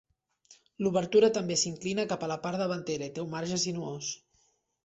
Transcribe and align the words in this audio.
L'obertura 0.85 1.29
també 1.35 1.57
s'inclina 1.63 2.07
cap 2.13 2.25
a 2.25 2.31
la 2.33 2.39
part 2.47 2.63
davantera 2.65 3.11
i 3.11 3.15
té 3.19 3.25
un 3.27 3.33
marge 3.37 3.61
sinuós. 3.67 4.13